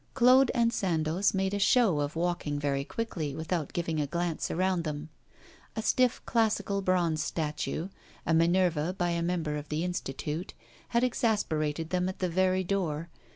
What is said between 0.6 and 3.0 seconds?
Sandoz made a show of walking very